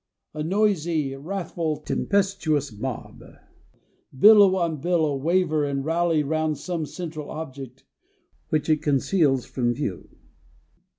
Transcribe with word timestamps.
A 0.33 0.41
noisy, 0.41 1.15
wrathful, 1.15 1.77
tempestuous 1.77 2.71
mob, 2.75 3.21
billow 4.17 4.55
on 4.55 4.77
billow, 4.81 5.15
waver 5.15 5.63
and 5.63 5.85
rally 5.85 6.23
round 6.23 6.57
some 6.57 6.87
central 6.87 7.29
object, 7.29 7.83
which 8.49 8.67
it 8.67 8.81
conceals 8.81 9.45
from 9.45 9.75
view. 9.75 10.09